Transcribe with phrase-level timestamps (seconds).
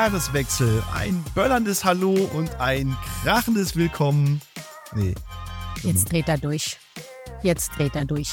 [0.00, 0.82] Jahreswechsel.
[0.94, 4.40] Ein böllerndes Hallo und ein krachendes Willkommen.
[4.94, 5.14] Nee.
[5.82, 6.78] Jetzt dreht er durch.
[7.42, 8.30] Jetzt dreht er durch.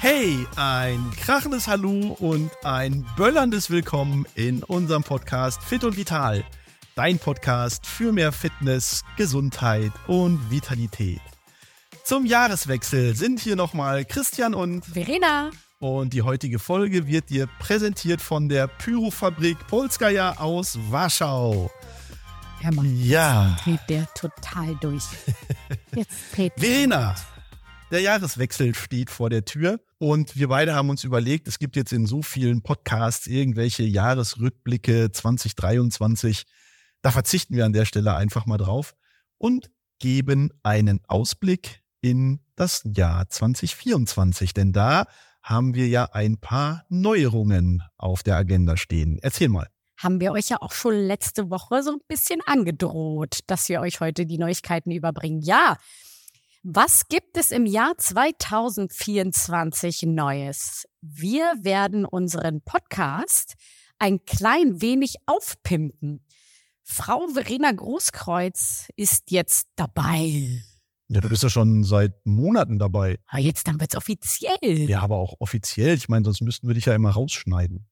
[0.00, 6.42] Hey, ein krachendes Hallo und ein böllerndes Willkommen in unserem Podcast Fit und Vital.
[6.94, 11.20] Dein Podcast für mehr Fitness, Gesundheit und Vitalität.
[12.06, 15.50] Zum Jahreswechsel sind hier nochmal Christian und Verena.
[15.80, 21.68] Und die heutige Folge wird dir präsentiert von der Pyrofabrik Polskaja aus Warschau.
[22.60, 23.56] Hör mal, ja.
[23.64, 25.02] dreht der total durch.
[25.96, 27.16] Jetzt dreht Verena,
[27.90, 31.92] der Jahreswechsel steht vor der Tür und wir beide haben uns überlegt, es gibt jetzt
[31.92, 36.44] in so vielen Podcasts irgendwelche Jahresrückblicke 2023.
[37.02, 38.94] Da verzichten wir an der Stelle einfach mal drauf
[39.38, 45.06] und geben einen Ausblick in das Jahr 2024, denn da
[45.42, 49.18] haben wir ja ein paar Neuerungen auf der Agenda stehen.
[49.22, 49.68] Erzähl mal.
[49.96, 54.00] Haben wir euch ja auch schon letzte Woche so ein bisschen angedroht, dass wir euch
[54.00, 55.40] heute die Neuigkeiten überbringen.
[55.40, 55.76] Ja,
[56.62, 60.86] was gibt es im Jahr 2024 Neues?
[61.00, 63.54] Wir werden unseren Podcast
[63.98, 66.24] ein klein wenig aufpimpen.
[66.82, 70.62] Frau Verena Großkreuz ist jetzt dabei.
[71.08, 73.12] Ja, du bist ja schon seit Monaten dabei.
[73.12, 74.88] Ja, ah, jetzt dann wird's offiziell.
[74.88, 75.94] Ja, aber auch offiziell.
[75.94, 77.86] Ich meine, sonst müssten wir dich ja immer rausschneiden.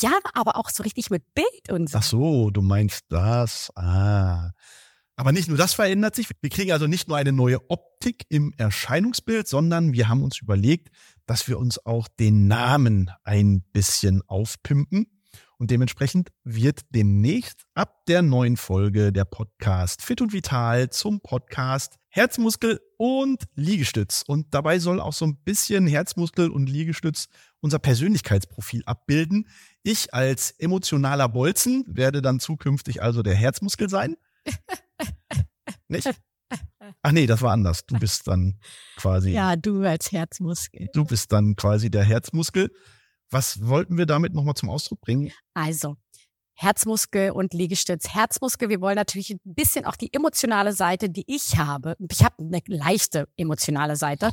[0.00, 1.98] Ja, aber auch so richtig mit Bild und so.
[1.98, 3.70] Ach so, du meinst das.
[3.76, 4.50] Ah.
[5.16, 6.28] Aber nicht nur das verändert sich.
[6.40, 10.90] Wir kriegen also nicht nur eine neue Optik im Erscheinungsbild, sondern wir haben uns überlegt,
[11.26, 15.17] dass wir uns auch den Namen ein bisschen aufpimpen.
[15.58, 21.96] Und dementsprechend wird demnächst ab der neuen Folge der Podcast Fit und Vital zum Podcast
[22.10, 24.22] Herzmuskel und Liegestütz.
[24.24, 27.28] Und dabei soll auch so ein bisschen Herzmuskel und Liegestütz
[27.60, 29.48] unser Persönlichkeitsprofil abbilden.
[29.82, 34.16] Ich als emotionaler Bolzen werde dann zukünftig also der Herzmuskel sein.
[35.88, 36.08] Nicht?
[37.02, 37.84] Ach nee, das war anders.
[37.84, 38.60] Du bist dann
[38.96, 39.32] quasi.
[39.32, 40.88] Ja, du als Herzmuskel.
[40.92, 42.70] Du bist dann quasi der Herzmuskel.
[43.30, 45.32] Was wollten wir damit nochmal zum Ausdruck bringen?
[45.54, 45.96] Also,
[46.60, 48.08] Herzmuskel und Liegestütz.
[48.08, 51.94] Herzmuskel, wir wollen natürlich ein bisschen auch die emotionale Seite, die ich habe.
[52.10, 54.32] Ich habe eine leichte emotionale Seite.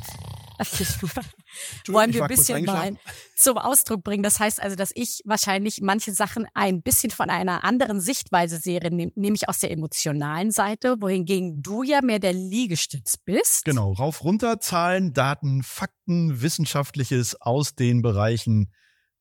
[1.86, 2.96] wollen wir ein bisschen mal
[3.36, 4.24] zum Ausdruck bringen.
[4.24, 8.80] Das heißt also, dass ich wahrscheinlich manche Sachen ein bisschen von einer anderen Sichtweise sehe,
[9.14, 13.64] nämlich aus der emotionalen Seite, wohingegen du ja mehr der Liegestütz bist.
[13.66, 18.72] Genau, rauf, runter, Zahlen, Daten, Fakten, Wissenschaftliches aus den Bereichen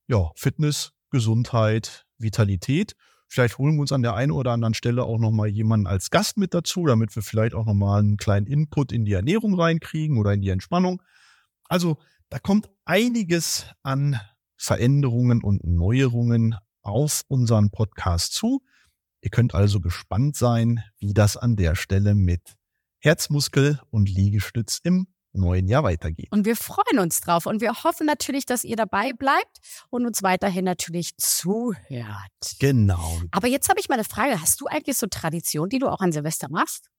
[0.08, 2.96] ja, Fitness, Gesundheit, Vitalität.
[3.28, 6.38] Vielleicht holen wir uns an der einen oder anderen Stelle auch nochmal jemanden als Gast
[6.38, 10.34] mit dazu, damit wir vielleicht auch nochmal einen kleinen Input in die Ernährung reinkriegen oder
[10.34, 11.02] in die Entspannung.
[11.68, 11.98] Also
[12.30, 14.20] da kommt einiges an
[14.58, 18.62] Veränderungen und Neuerungen auf unseren Podcast zu.
[19.22, 22.56] Ihr könnt also gespannt sein, wie das an der Stelle mit
[23.00, 26.28] Herzmuskel und Liegestütz im neuen Jahr weitergeht.
[26.32, 29.60] Und wir freuen uns drauf und wir hoffen natürlich, dass ihr dabei bleibt
[29.90, 31.78] und uns weiterhin natürlich zuhört.
[32.60, 33.22] Genau.
[33.32, 34.42] Aber jetzt habe ich mal eine Frage.
[34.42, 36.90] Hast du eigentlich so Tradition, die du auch an Silvester machst?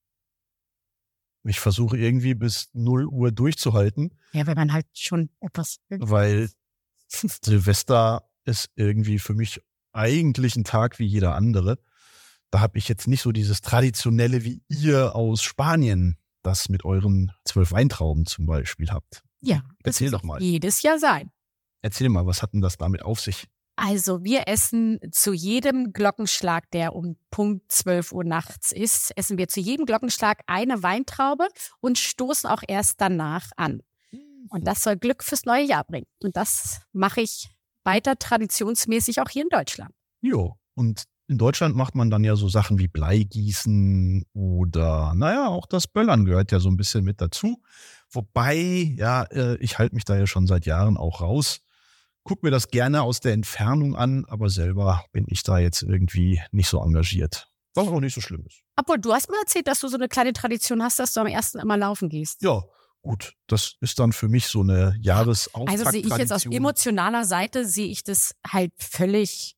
[1.44, 4.14] Ich versuche irgendwie bis 0 Uhr durchzuhalten.
[4.32, 5.78] Ja, wenn man halt schon etwas.
[5.88, 6.50] Weil
[7.08, 9.60] Silvester ist irgendwie für mich
[9.92, 11.78] eigentlich ein Tag wie jeder andere.
[12.50, 17.32] Da habe ich jetzt nicht so dieses traditionelle wie ihr aus Spanien das mit euren
[17.44, 19.22] zwölf Weintrauben zum Beispiel habt.
[19.40, 19.62] Ja.
[19.84, 20.40] Erzähl doch mal.
[20.42, 21.30] Jedes Jahr sein.
[21.82, 23.46] Erzähl mal, was hat denn das damit auf sich?
[23.76, 29.48] Also wir essen zu jedem Glockenschlag, der um Punkt 12 Uhr nachts ist, essen wir
[29.48, 31.46] zu jedem Glockenschlag eine Weintraube
[31.80, 33.82] und stoßen auch erst danach an.
[34.48, 36.06] Und das soll Glück fürs neue Jahr bringen.
[36.22, 37.50] Und das mache ich
[37.84, 39.92] weiter traditionsmäßig auch hier in Deutschland.
[40.22, 45.66] Jo, und in Deutschland macht man dann ja so Sachen wie Bleigießen oder, naja, auch
[45.66, 47.62] das Böllern gehört ja so ein bisschen mit dazu.
[48.10, 51.60] Wobei, ja, äh, ich halte mich da ja schon seit Jahren auch raus.
[52.22, 56.41] Guck mir das gerne aus der Entfernung an, aber selber bin ich da jetzt irgendwie
[56.50, 57.48] nicht so engagiert.
[57.74, 58.62] Was auch nicht so schlimm ist.
[58.77, 61.27] Obwohl, du hast mir erzählt, dass du so eine kleine Tradition hast, dass du am
[61.27, 62.42] ersten immer laufen gehst.
[62.42, 62.62] Ja,
[63.03, 63.34] gut.
[63.47, 65.78] Das ist dann für mich so eine Jahresauftakt.
[65.78, 69.55] Also sehe ich jetzt aus emotionaler Seite, sehe ich das halt völlig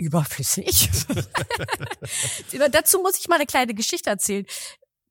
[0.00, 0.88] überflüssig.
[2.72, 4.46] Dazu muss ich mal eine kleine Geschichte erzählen.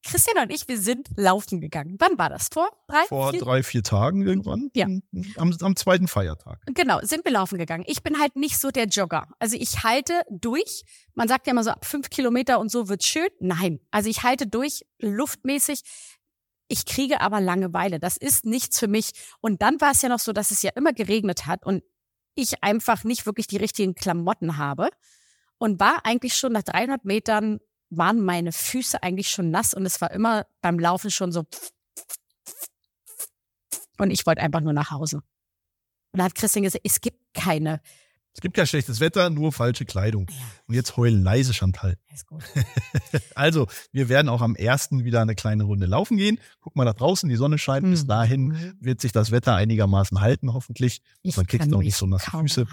[0.06, 1.98] Christian und ich, wir sind laufen gegangen.
[2.00, 2.48] Wann war das?
[2.52, 3.04] Vor drei?
[3.08, 3.40] Vor vier?
[3.42, 4.70] drei, vier Tagen irgendwann.
[4.74, 4.88] Ja.
[5.36, 6.62] Am, am zweiten Feiertag.
[6.74, 7.84] Genau, sind wir laufen gegangen.
[7.86, 9.28] Ich bin halt nicht so der Jogger.
[9.40, 10.84] Also ich halte durch.
[11.16, 13.28] Man sagt ja immer so ab fünf Kilometer und so wird's schön.
[13.40, 13.80] Nein.
[13.92, 15.82] Also ich halte durch, luftmäßig.
[16.70, 18.00] Ich kriege aber Langeweile.
[18.00, 19.12] Das ist nichts für mich.
[19.42, 21.84] Und dann war es ja noch so, dass es ja immer geregnet hat und
[22.42, 24.90] ich einfach nicht wirklich die richtigen Klamotten habe.
[25.58, 27.60] und war eigentlich schon nach 300 Metern
[27.90, 31.46] waren meine Füße eigentlich schon nass und es war immer beim Laufen schon so
[33.98, 35.18] und ich wollte einfach nur nach Hause.
[36.12, 37.82] Und da hat Christian gesagt, es gibt keine
[38.34, 40.28] es gibt kein schlechtes Wetter, nur falsche Kleidung.
[40.68, 41.98] Und jetzt heulen leise, Chantal.
[42.14, 42.44] Ist gut.
[43.36, 46.40] also, wir werden auch am ersten wieder eine kleine Runde laufen gehen.
[46.62, 47.86] Guck mal da draußen, die Sonne scheint.
[47.86, 47.92] Mhm.
[47.92, 48.78] Bis dahin mhm.
[48.80, 51.02] wird sich das Wetter einigermaßen halten, hoffentlich.
[51.22, 52.68] Ich Dann kriegst du auch nicht so nasse Füße.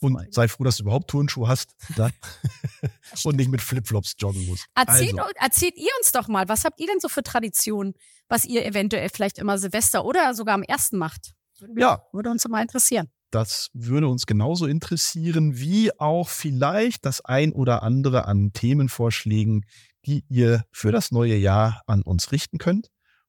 [0.00, 1.74] Und sei froh, dass du überhaupt Turnschuhe hast.
[3.24, 4.66] und nicht mit Flipflops joggen musst.
[4.74, 5.32] Erzählt, also.
[5.36, 7.94] erzählt ihr uns doch mal, was habt ihr denn so für Traditionen,
[8.28, 11.32] was ihr eventuell vielleicht immer Silvester oder sogar am ersten macht?
[11.76, 12.02] Ja.
[12.12, 13.08] Würde uns mal interessieren.
[13.30, 19.64] Das würde uns genauso interessieren, wie auch vielleicht das ein oder andere an Themenvorschlägen,
[20.04, 22.88] die ihr für das neue Jahr an uns richten könnt.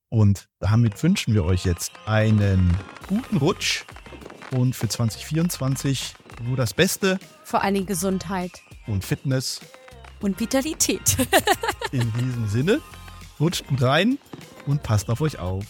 [0.09, 2.75] Und damit wünschen wir euch jetzt einen
[3.07, 3.86] guten Rutsch
[4.51, 7.19] und für 2024 nur das Beste.
[7.44, 8.62] Vor allen Dingen Gesundheit.
[8.88, 9.62] Und Fitness.
[10.19, 11.18] Und Vitalität.
[11.92, 12.81] In diesem Sinne,
[13.39, 14.18] rutscht gut rein
[14.65, 15.65] und passt auf euch auf.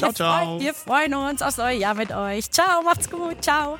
[0.00, 0.60] Ciao, ciao.
[0.60, 2.50] Wir freuen uns aufs neue Jahr mit euch.
[2.50, 3.42] Ciao, macht's gut.
[3.42, 3.78] Ciao.